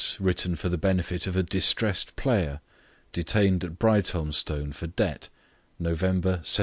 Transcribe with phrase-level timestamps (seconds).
[0.19, 2.59] ]Written for the benefit of a distressed Player,
[3.13, 5.29] detained at Brighthelmstone for Debt,
[5.77, 6.59] November 1792.